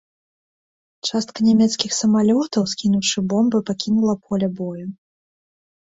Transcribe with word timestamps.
Частка 1.09 1.39
нямецкіх 1.49 1.91
самалётаў, 2.01 2.63
скінуўшы 2.73 3.19
бомбы, 3.35 3.57
пакінула 3.69 4.15
поле 4.29 4.47
бою. 4.61 4.85